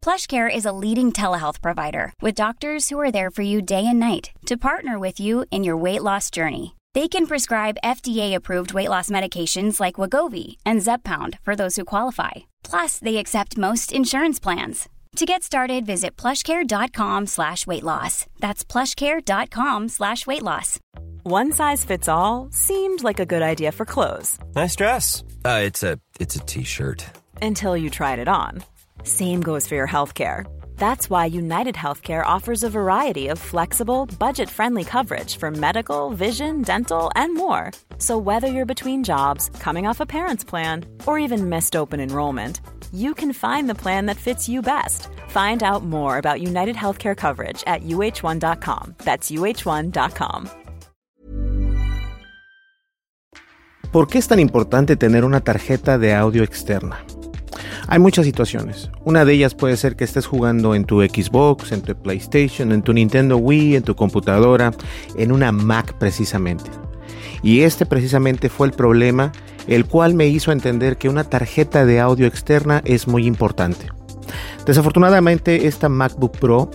[0.00, 3.98] PlushCare is a leading telehealth provider with doctors who are there for you day and
[3.98, 6.76] night to partner with you in your weight loss journey.
[6.94, 12.46] They can prescribe FDA-approved weight loss medications like Wagovi and Zepbound for those who qualify.
[12.62, 14.88] Plus, they accept most insurance plans.
[15.16, 18.26] To get started, visit plushcare.com slash weight loss.
[18.38, 20.78] That's plushcare.com slash weight loss.
[21.22, 24.38] One size fits all seemed like a good idea for clothes.
[24.54, 25.24] Nice dress.
[25.44, 27.04] Uh, it's a it's a t-shirt.
[27.42, 28.62] Until you tried it on.
[29.02, 30.46] Same goes for your healthcare.
[30.76, 36.62] That's why United Healthcare offers a variety of flexible, budget friendly coverage for medical, vision,
[36.62, 37.72] dental, and more.
[37.98, 42.60] So, whether you're between jobs, coming off a parent's plan, or even missed open enrollment,
[42.92, 45.08] you can find the plan that fits you best.
[45.28, 48.94] Find out more about United Healthcare coverage at uh1.com.
[48.98, 50.50] That's uh1.com.
[53.92, 56.98] ¿Por qué es tan importante tener una tarjeta de audio externa?
[57.88, 58.90] Hay muchas situaciones.
[59.04, 62.82] Una de ellas puede ser que estés jugando en tu Xbox, en tu PlayStation, en
[62.82, 64.72] tu Nintendo Wii, en tu computadora,
[65.16, 66.68] en una Mac precisamente.
[67.42, 69.30] Y este precisamente fue el problema,
[69.68, 73.86] el cual me hizo entender que una tarjeta de audio externa es muy importante.
[74.66, 76.70] Desafortunadamente esta MacBook Pro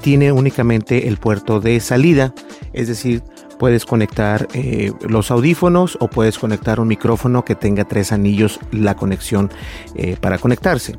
[0.00, 2.34] tiene únicamente el puerto de salida,
[2.72, 3.22] es decir,
[3.54, 8.94] puedes conectar eh, los audífonos o puedes conectar un micrófono que tenga tres anillos la
[8.96, 9.50] conexión
[9.94, 10.96] eh, para conectarse.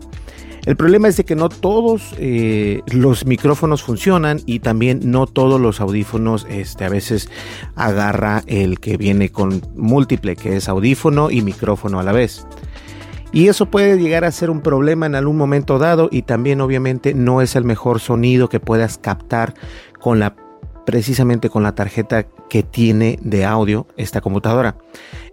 [0.65, 5.61] El problema es de que no todos eh, los micrófonos funcionan y también no todos
[5.61, 7.29] los audífonos este, a veces
[7.75, 12.47] agarra el que viene con múltiple, que es audífono y micrófono a la vez.
[13.31, 17.13] Y eso puede llegar a ser un problema en algún momento dado y también obviamente
[17.13, 19.53] no es el mejor sonido que puedas captar
[19.99, 20.35] con la
[20.85, 24.75] precisamente con la tarjeta que tiene de audio esta computadora.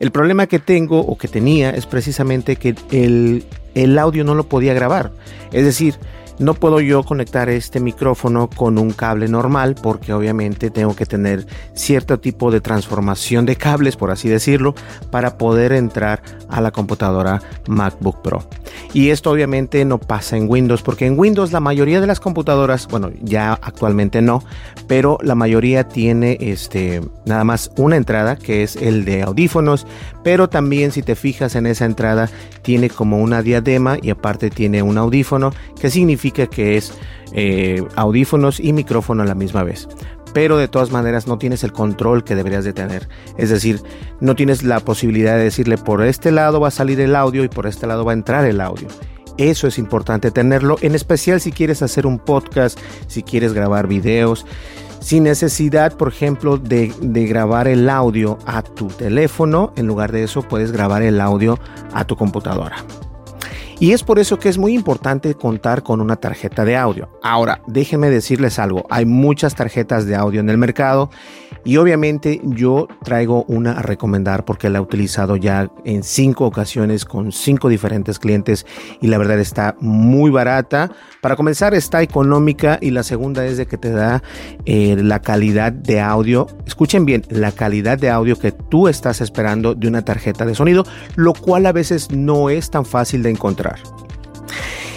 [0.00, 4.48] El problema que tengo o que tenía es precisamente que el, el audio no lo
[4.48, 5.12] podía grabar.
[5.52, 5.96] Es decir,
[6.42, 11.47] no puedo yo conectar este micrófono con un cable normal porque obviamente tengo que tener
[11.75, 14.75] cierto tipo de transformación de cables, por así decirlo,
[15.10, 18.48] para poder entrar a la computadora MacBook Pro.
[18.92, 22.88] Y esto obviamente no pasa en Windows porque en Windows la mayoría de las computadoras,
[22.88, 24.42] bueno, ya actualmente no,
[24.88, 29.86] pero la mayoría tiene este nada más una entrada que es el de audífonos,
[30.25, 32.28] pero también si te fijas en esa entrada
[32.62, 36.93] tiene como una diadema y aparte tiene un audífono que significa que es
[37.32, 39.88] eh, audífonos y micrófono a la misma vez
[40.32, 43.09] pero de todas maneras no tienes el control que deberías de tener.
[43.37, 43.82] Es decir,
[44.20, 47.48] no tienes la posibilidad de decirle por este lado va a salir el audio y
[47.48, 48.88] por este lado va a entrar el audio.
[49.38, 54.47] Eso es importante tenerlo, en especial si quieres hacer un podcast, si quieres grabar videos,
[55.00, 59.72] sin necesidad, por ejemplo, de, grabar el audio a tu teléfono.
[59.76, 61.59] En lugar de eso, puedes grabar el audio
[61.93, 62.76] a tu computadora.
[63.82, 67.09] Y es por eso que es muy importante contar con una tarjeta de audio.
[67.20, 71.10] Ahora, déjenme decirles algo, hay muchas tarjetas de audio en el mercado
[71.65, 77.04] y obviamente yo traigo una a recomendar porque la he utilizado ya en cinco ocasiones
[77.04, 78.66] con cinco diferentes clientes
[79.00, 80.93] y la verdad está muy barata.
[81.20, 84.22] Para comenzar está económica y la segunda es de que te da
[84.64, 86.47] eh, la calidad de audio.
[86.66, 90.84] Escuchen bien, la calidad de audio que tú estás esperando de una tarjeta de sonido,
[91.16, 93.71] lo cual a veces no es tan fácil de encontrar.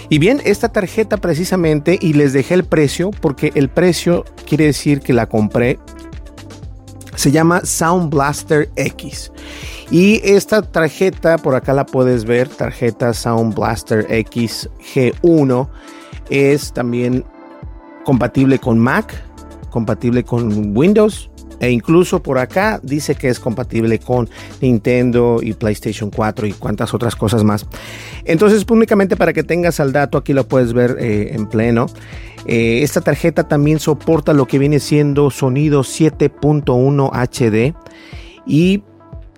[0.09, 4.99] Y bien, esta tarjeta precisamente, y les dejé el precio, porque el precio quiere decir
[4.99, 5.79] que la compré,
[7.15, 9.31] se llama Sound Blaster X.
[9.89, 15.67] Y esta tarjeta, por acá la puedes ver, tarjeta Sound Blaster X G1,
[16.29, 17.23] es también
[18.03, 19.23] compatible con Mac,
[19.69, 21.29] compatible con Windows,
[21.59, 24.29] e incluso por acá dice que es compatible con
[24.61, 27.66] Nintendo y PlayStation 4 y cuantas otras cosas más.
[28.25, 31.87] Entonces, únicamente para que tengas al dato, aquí lo puedes ver eh, en pleno.
[32.47, 37.73] Eh, esta tarjeta también soporta lo que viene siendo sonido 7.1 HD
[38.46, 38.84] y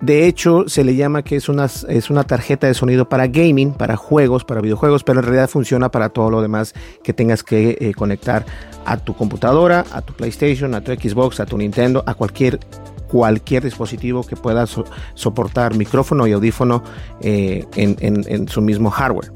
[0.00, 3.72] de hecho, se le llama que es una, es una tarjeta de sonido para gaming,
[3.72, 7.76] para juegos, para videojuegos, pero en realidad funciona para todo lo demás que tengas que
[7.80, 8.46] eh, conectar
[8.84, 12.60] a tu computadora, a tu PlayStation, a tu Xbox, a tu Nintendo, a cualquier
[13.08, 14.66] cualquier dispositivo que pueda
[15.14, 16.84] soportar micrófono y audífono
[17.22, 19.32] eh, en, en, su mismo hardware.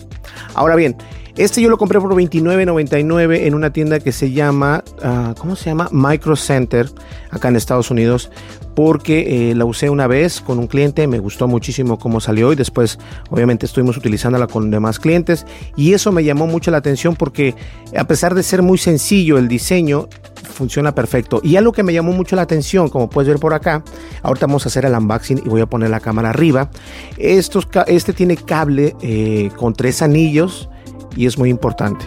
[0.54, 0.94] Ahora bien,
[1.36, 5.70] Este yo lo compré por $29.99 en una tienda que se llama, uh, ¿cómo se
[5.70, 5.88] llama?
[5.90, 6.90] Micro Center,
[7.30, 8.30] acá en Estados Unidos,
[8.74, 12.56] porque eh, la usé una vez con un cliente, me gustó muchísimo cómo salió y
[12.56, 12.98] después
[13.30, 17.54] obviamente estuvimos utilizándola con demás clientes y eso me llamó mucho la atención porque
[17.96, 20.08] a pesar de ser muy sencillo el diseño,
[20.52, 21.40] funciona perfecto.
[21.42, 23.82] Y algo que me llamó mucho la atención, como puedes ver por acá,
[24.22, 26.70] ahorita vamos a hacer el unboxing y voy a poner la cámara arriba.
[27.16, 30.68] Estos, este tiene cable eh, con tres anillos
[31.16, 32.04] y es muy importante.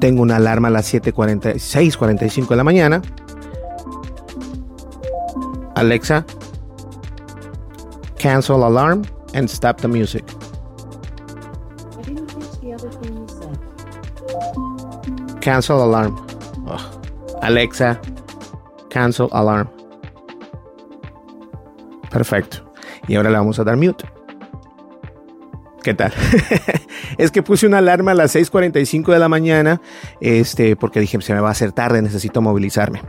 [0.00, 3.02] Tengo una alarma a las 7:46, 45 de la mañana.
[5.74, 6.24] Alexa,
[8.18, 9.02] cancel alarm
[9.34, 10.24] and stop the music.
[15.40, 16.16] Cancel alarm.
[17.42, 18.00] Alexa,
[18.88, 19.68] cancel alarm.
[22.10, 22.58] Perfecto.
[23.08, 24.04] Y ahora le vamos a dar mute.
[25.82, 26.12] ¿Qué tal?
[27.18, 29.80] es que puse una alarma a las 6:45 de la mañana,
[30.20, 33.02] este, porque dije, se me va a hacer tarde, necesito movilizarme.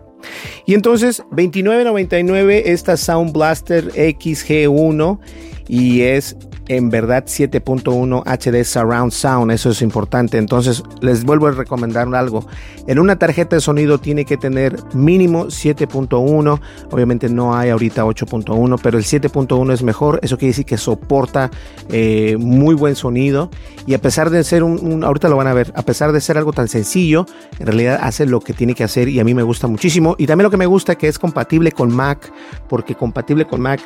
[0.66, 5.20] Y entonces, 29.99 esta Sound Blaster XG1
[5.68, 6.36] y es
[6.68, 10.38] en verdad 7.1 HD Surround Sound, eso es importante.
[10.38, 12.46] Entonces les vuelvo a recomendar algo.
[12.88, 16.60] En una tarjeta de sonido tiene que tener mínimo 7.1,
[16.92, 21.50] obviamente no hay ahorita 8.1, pero el 7.1 es mejor, eso quiere decir que soporta
[21.90, 23.50] eh, muy buen sonido
[23.88, 26.38] y a pesar de ser un, ahorita lo van a ver, a pesar de ser
[26.38, 27.26] algo tan sencillo,
[27.60, 30.16] en realidad hace lo que tiene que hacer y a mí me gusta muchísimo.
[30.18, 32.32] Y también lo que me gusta que es compatible con Mac,
[32.68, 33.82] porque compatible con Mac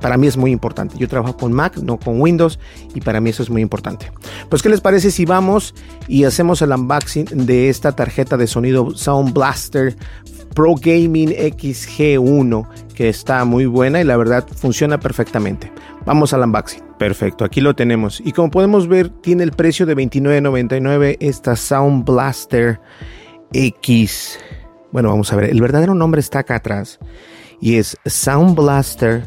[0.00, 0.96] para mí es muy importante.
[0.98, 2.58] Yo trabajo con Mac, no con Windows,
[2.94, 4.10] y para mí eso es muy importante.
[4.48, 5.74] Pues, ¿qué les parece si vamos
[6.08, 9.96] y hacemos el unboxing de esta tarjeta de sonido Sound Blaster
[10.54, 15.70] Pro Gaming XG1, que está muy buena y la verdad funciona perfectamente.
[16.06, 16.82] Vamos al unboxing.
[16.98, 18.20] Perfecto, aquí lo tenemos.
[18.24, 22.80] Y como podemos ver, tiene el precio de $29.99 esta Sound Blaster
[23.52, 24.38] X.
[24.92, 27.00] Bueno, vamos a ver, el verdadero nombre está acá atrás
[27.60, 29.26] y es Sound Blaster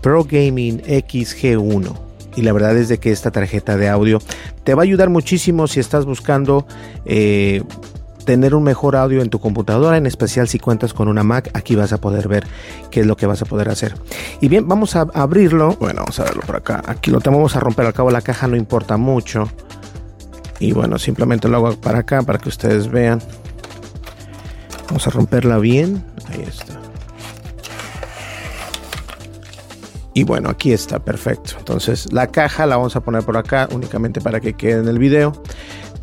[0.00, 1.96] Pro Gaming XG1.
[2.36, 4.18] Y la verdad es de que esta tarjeta de audio
[4.64, 6.66] te va a ayudar muchísimo si estás buscando
[7.06, 7.62] eh,
[8.26, 11.76] tener un mejor audio en tu computadora, en especial si cuentas con una Mac, aquí
[11.76, 12.46] vas a poder ver
[12.90, 13.94] qué es lo que vas a poder hacer.
[14.42, 15.76] Y bien, vamos a abrirlo.
[15.80, 16.82] Bueno, vamos a verlo por acá.
[16.86, 19.48] Aquí lo tenemos a romper al cabo la caja, no importa mucho.
[20.58, 23.22] Y bueno, simplemente lo hago para acá para que ustedes vean.
[24.88, 26.04] Vamos a romperla bien.
[26.28, 26.85] Ahí está.
[30.16, 31.56] Y bueno, aquí está, perfecto.
[31.58, 34.98] Entonces la caja la vamos a poner por acá únicamente para que quede en el
[34.98, 35.34] video.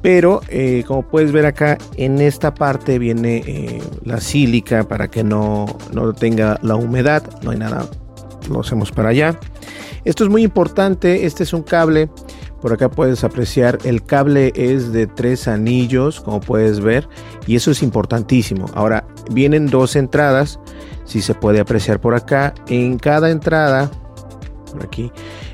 [0.03, 5.23] Pero eh, como puedes ver acá, en esta parte viene eh, la sílica para que
[5.23, 7.23] no, no tenga la humedad.
[7.41, 7.87] No hay nada,
[8.51, 9.39] lo hacemos para allá.
[10.05, 12.07] Esto es muy importante, este es un cable.
[12.61, 17.09] Por acá puedes apreciar, el cable es de tres anillos, como puedes ver,
[17.47, 18.67] y eso es importantísimo.
[18.75, 20.59] Ahora, vienen dos entradas,
[21.03, 22.53] si se puede apreciar por acá.
[22.67, 23.89] En cada entrada
[24.81, 25.11] aquí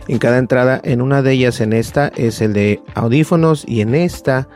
[0.07, 3.95] en cada entrada en una de ellas en esta es el de audífonos y en
[3.95, 4.47] esta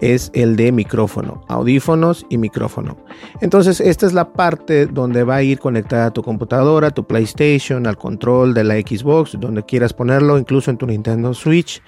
[0.00, 2.96] es el de micrófono, audífonos y micrófono.
[3.40, 7.86] Entonces esta es la parte donde va a ir conectada a tu computadora, tu PlayStation,
[7.86, 11.82] al control de la Xbox, donde quieras ponerlo, incluso en tu Nintendo Switch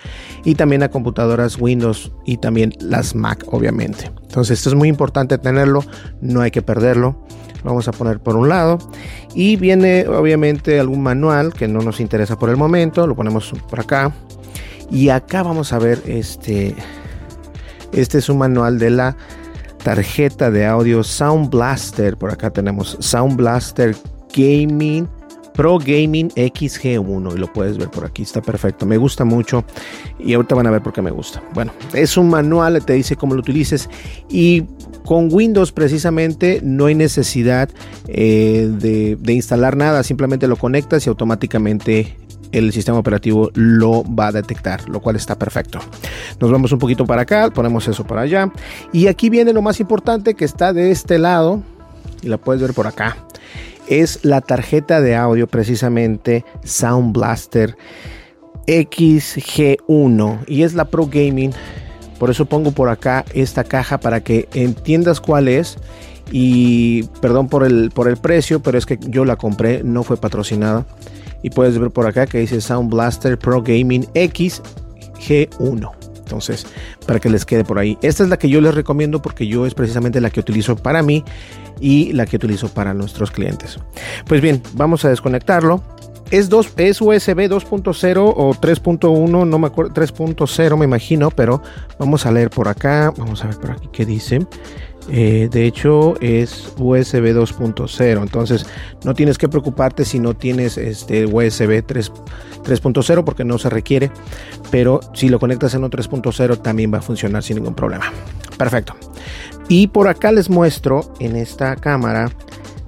[0.44, 4.10] y también a computadoras Windows y también las Mac, obviamente.
[4.22, 5.84] Entonces esto es muy importante tenerlo,
[6.20, 7.18] no hay que perderlo
[7.64, 8.78] vamos a poner por un lado.
[9.34, 13.06] Y viene obviamente algún manual que no nos interesa por el momento.
[13.06, 14.12] Lo ponemos por acá.
[14.90, 16.74] Y acá vamos a ver este
[17.92, 19.16] este es un manual de la
[19.82, 22.16] tarjeta de audio Sound Blaster.
[22.16, 23.96] Por acá tenemos Sound Blaster
[24.34, 25.08] Gaming
[25.58, 29.64] Pro Gaming XG1 y lo puedes ver por aquí, está perfecto, me gusta mucho
[30.20, 31.42] y ahorita van a ver por qué me gusta.
[31.52, 33.90] Bueno, es un manual, te dice cómo lo utilices
[34.30, 34.62] y
[35.04, 37.70] con Windows precisamente no hay necesidad
[38.06, 42.16] eh, de, instalar nada, simplemente lo conectas y automáticamente
[42.52, 45.80] el sistema operativo lo va a detectar, lo cual está perfecto.
[46.38, 48.52] Nos vamos un poquito para acá, ponemos eso para allá.
[48.92, 51.64] Y aquí viene lo más importante que está de este lado,
[52.22, 53.16] y la puedes ver por acá
[53.88, 57.76] es la tarjeta de audio precisamente Sound Blaster
[58.66, 61.52] XG1 y es la Pro Gaming.
[62.18, 65.78] Por eso pongo por acá esta caja para que entiendas cuál es.
[66.30, 70.18] Y perdón por el, por el precio, pero es que yo la compré, no fue
[70.18, 70.84] patrocinada.
[71.42, 76.07] Y puedes ver por acá que dice Sound Blaster Pro Gaming XG1.
[76.28, 76.66] Entonces,
[77.06, 77.96] para que les quede por ahí.
[78.02, 81.02] Esta es la que yo les recomiendo porque yo es precisamente la que utilizo para
[81.02, 81.24] mí
[81.80, 83.78] y la que utilizo para nuestros clientes.
[84.26, 85.82] Pues bien, vamos a desconectarlo
[86.30, 91.62] es, dos, es USB 2.0 o 3.1, no me acuerdo, 3.0 me imagino, pero
[91.98, 94.46] vamos a leer por acá, vamos a ver por aquí qué dice.
[95.10, 98.66] Eh, de hecho es USB 2.0, entonces
[99.04, 104.10] no tienes que preocuparte si no tienes este USB 3.0 porque no se requiere,
[104.70, 108.12] pero si lo conectas en un 3.0 también va a funcionar sin ningún problema.
[108.58, 108.94] Perfecto.
[109.68, 112.30] Y por acá les muestro en esta cámara,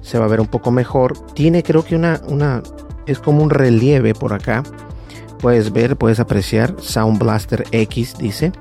[0.01, 2.61] se va a ver un poco mejor, tiene creo que una, una
[3.07, 4.63] es como un relieve por acá.
[5.39, 8.51] Puedes ver, puedes apreciar Sound Blaster X, dice.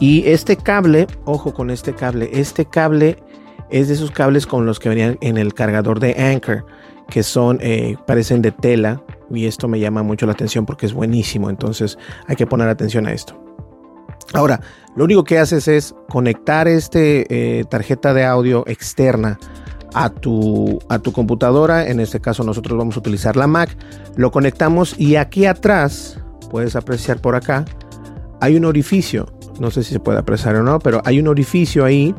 [0.00, 3.18] Y este cable, ojo con este cable, este cable
[3.70, 6.64] es de esos cables con los que venían en el cargador de Anchor,
[7.08, 9.02] que son, eh, parecen de tela.
[9.30, 11.50] Y esto me llama mucho la atención porque es buenísimo.
[11.50, 13.38] Entonces hay que poner atención a esto.
[14.32, 14.60] Ahora,
[14.96, 19.38] lo único que haces es conectar este eh, tarjeta de audio externa
[19.92, 21.86] a tu, a tu computadora.
[21.86, 23.76] En este caso nosotros vamos a utilizar la Mac.
[24.16, 27.64] Lo conectamos y aquí atrás, puedes apreciar por acá,
[28.40, 29.26] hay un orificio.
[29.58, 32.14] No sé si se puede apreciar o no, pero hay un orificio ahí.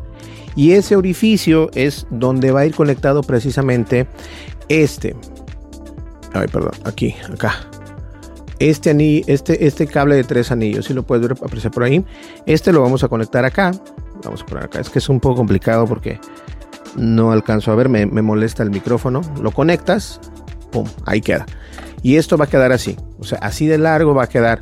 [0.55, 4.07] Y ese orificio es donde va a ir conectado precisamente
[4.69, 5.15] este.
[6.33, 7.55] Ay, perdón, aquí, acá.
[8.59, 12.05] Este, anillo, este, este cable de tres anillos, si lo puedes ver, apreciar por ahí.
[12.45, 13.71] Este lo vamos a conectar acá.
[14.23, 14.79] Vamos a poner acá.
[14.79, 16.19] Es que es un poco complicado porque
[16.95, 20.19] no alcanzo a ver, me, molesta el micrófono, lo conectas,
[20.71, 21.45] pum, ahí queda.
[22.03, 24.59] Y esto va a quedar así, o sea, así de largo va a quedar.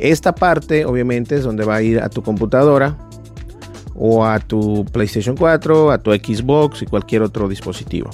[0.00, 2.96] Esta parte obviamente es donde va a ir a tu computadora
[3.94, 8.10] o a tu PlayStation 4, a tu Xbox y cualquier otro dispositivo.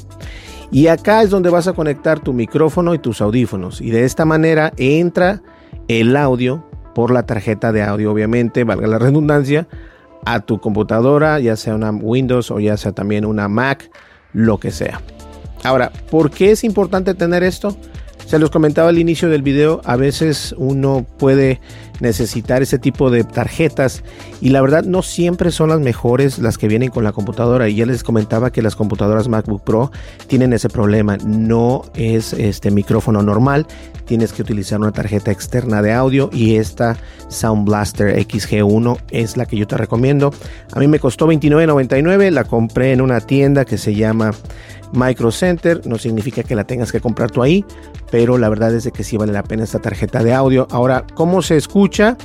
[0.73, 3.81] Y acá es donde vas a conectar tu micrófono y tus audífonos.
[3.81, 5.43] Y de esta manera entra
[5.87, 6.65] el audio
[6.95, 9.69] por la tarjeta de audio, obviamente, valga la redundancia,
[10.25, 13.91] a tu computadora, ya sea una Windows o ya sea también una Mac,
[14.33, 15.01] lo que sea.
[15.63, 17.77] Ahora, ¿por qué es importante tener esto?
[18.27, 21.61] Se los comentaba al inicio del video, a veces uno puede
[22.01, 24.03] necesitar ese tipo de tarjetas
[24.41, 27.69] y la verdad no siempre son las mejores las que vienen con la computadora.
[27.69, 29.93] Y ya les comentaba que las computadoras MacBook Pro
[30.27, 33.69] tienen ese problema, no es este micrófono normal,
[34.07, 36.97] tienes que utilizar una tarjeta externa de audio y esta
[37.29, 40.33] Sound Blaster XG1 es la que yo te recomiendo.
[40.73, 44.33] A mí me costó $29.99, la compré en una tienda que se llama
[44.93, 47.65] Micro Center, no significa que la tengas que comprar tú ahí,
[48.11, 50.67] pero la verdad es de que sí vale la pena esta tarjeta de audio.
[50.71, 52.17] Ahora, ¿cómo se escucha?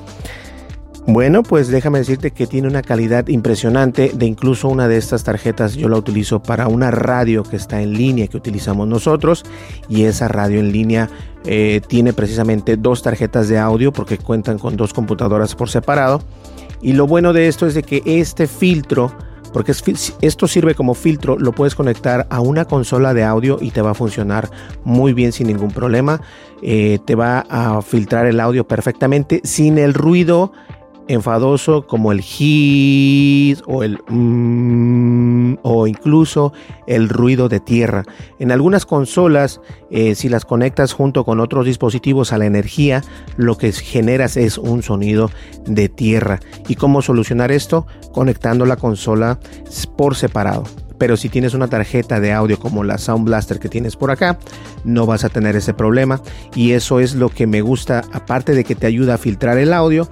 [1.07, 5.73] Bueno, pues déjame decirte que tiene una calidad impresionante de incluso una de estas tarjetas
[5.73, 9.43] yo la utilizo para una radio que está en línea que utilizamos nosotros
[9.89, 11.09] y esa radio en línea
[11.43, 16.21] eh, tiene precisamente dos tarjetas de audio porque cuentan con dos computadoras por separado
[16.83, 19.11] y lo bueno de esto es de que este filtro
[19.53, 19.73] porque
[20.21, 23.91] esto sirve como filtro, lo puedes conectar a una consola de audio y te va
[23.91, 24.49] a funcionar
[24.83, 26.21] muy bien sin ningún problema.
[26.61, 30.51] Eh, te va a filtrar el audio perfectamente sin el ruido
[31.13, 36.53] enfadoso como el hit o el mm, o incluso
[36.87, 38.03] el ruido de tierra.
[38.39, 43.03] En algunas consolas, eh, si las conectas junto con otros dispositivos a la energía,
[43.37, 45.29] lo que generas es un sonido
[45.65, 46.39] de tierra.
[46.67, 47.85] ¿Y cómo solucionar esto?
[48.13, 49.39] Conectando la consola
[49.97, 50.63] por separado
[51.01, 54.37] pero si tienes una tarjeta de audio como la Sound Blaster que tienes por acá,
[54.83, 56.21] no vas a tener ese problema
[56.53, 59.73] y eso es lo que me gusta, aparte de que te ayuda a filtrar el
[59.73, 60.07] audio,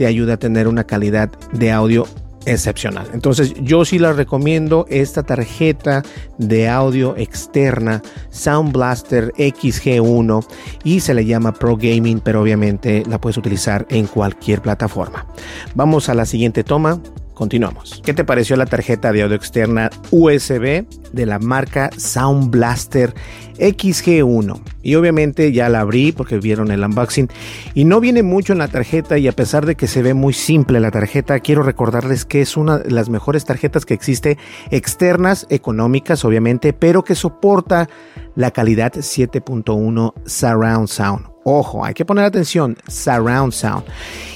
[0.00, 2.06] te ayuda a tener una calidad de audio
[2.46, 3.06] excepcional.
[3.12, 6.02] Entonces yo sí la recomiendo esta tarjeta
[6.38, 10.46] de audio externa Sound Blaster XG1
[10.84, 15.26] y se le llama Pro Gaming, pero obviamente la puedes utilizar en cualquier plataforma.
[15.74, 16.98] Vamos a la siguiente toma.
[17.34, 18.00] Continuamos.
[18.02, 23.12] ¿Qué te pareció la tarjeta de audio externa USB de la marca Sound Blaster
[23.60, 24.60] XG1?
[24.82, 27.28] Y obviamente ya la abrí porque vieron el unboxing
[27.74, 30.32] y no viene mucho en la tarjeta y a pesar de que se ve muy
[30.32, 34.38] simple la tarjeta, quiero recordarles que es una de las mejores tarjetas que existe
[34.70, 37.88] externas, económicas obviamente, pero que soporta
[38.34, 41.26] la calidad 7.1 Surround Sound.
[41.44, 43.84] Ojo, hay que poner atención, Surround Sound.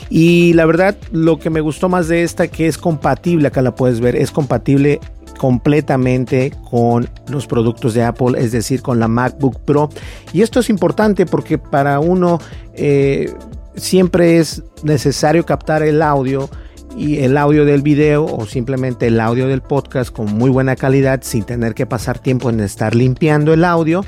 [0.09, 3.75] Y la verdad, lo que me gustó más de esta, que es compatible, acá la
[3.75, 5.01] puedes ver, es compatible
[5.45, 9.91] completamente con los productos de Apple, es decir, con la MacBook Pro.
[10.33, 12.41] Y esto es importante porque para uno
[12.73, 13.31] eh,
[13.77, 16.49] siempre es necesario captar el audio
[16.97, 21.21] y el audio del video o simplemente el audio del podcast con muy buena calidad
[21.23, 24.03] sin tener que pasar tiempo en estar limpiando el audio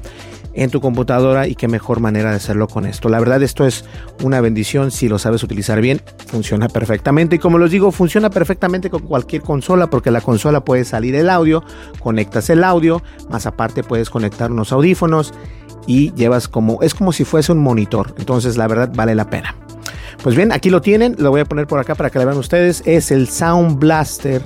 [0.57, 3.09] en tu computadora y qué mejor manera de hacerlo con esto.
[3.09, 3.85] La verdad esto es
[4.23, 8.91] una bendición si lo sabes utilizar bien, funciona perfectamente y como les digo, funciona perfectamente
[8.91, 11.63] con cualquier consola porque la consola puede salir el audio,
[12.01, 15.35] conectas el audio, más aparte puedes conectar unos audífonos
[15.87, 18.15] y llevas como, es como si fuese un monitor.
[18.19, 19.55] Entonces la verdad vale la pena.
[20.23, 22.39] Pues bien, aquí lo tienen, lo voy a poner por acá para que lo vean
[22.39, 22.83] ustedes.
[22.87, 24.43] Es el Sound Blaster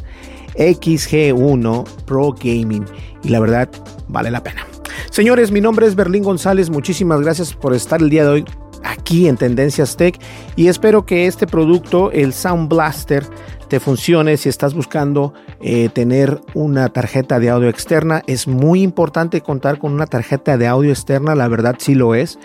[0.56, 2.84] XG1 Pro Gaming
[3.22, 3.68] y la verdad
[4.08, 4.66] vale la pena.
[5.10, 8.44] Señores, mi nombre es Berlín González, muchísimas gracias por estar el día de hoy
[8.82, 10.18] aquí en Tendencias Tech
[10.56, 13.26] y espero que este producto, el Sound Blaster,
[13.68, 18.22] te funcione si estás buscando eh, tener una tarjeta de audio externa.
[18.26, 22.38] Es muy importante contar con una tarjeta de audio externa, la verdad sí lo es.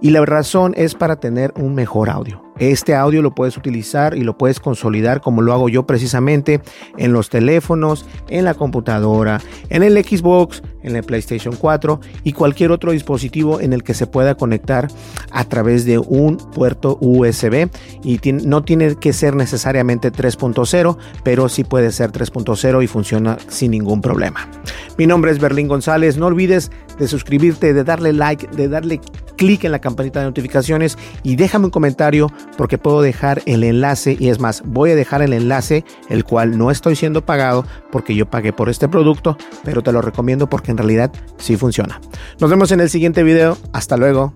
[0.00, 2.47] Y la razón es para tener un mejor audio.
[2.58, 6.60] Este audio lo puedes utilizar y lo puedes consolidar como lo hago yo precisamente
[6.96, 12.72] en los teléfonos, en la computadora, en el Xbox, en el PlayStation 4 y cualquier
[12.72, 14.88] otro dispositivo en el que se pueda conectar
[15.30, 17.68] a través de un puerto USB
[18.02, 23.70] y no tiene que ser necesariamente 3.0, pero sí puede ser 3.0 y funciona sin
[23.70, 24.48] ningún problema.
[24.96, 29.00] Mi nombre es Berlín González, no olvides de suscribirte, de darle like, de darle
[29.36, 34.16] clic en la campanita de notificaciones y déjame un comentario porque puedo dejar el enlace
[34.18, 38.14] y es más, voy a dejar el enlace el cual no estoy siendo pagado porque
[38.14, 42.00] yo pagué por este producto, pero te lo recomiendo porque en realidad sí funciona.
[42.40, 44.34] Nos vemos en el siguiente video, hasta luego,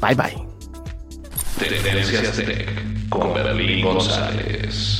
[0.00, 0.36] bye bye.
[3.08, 4.99] con Berlín González.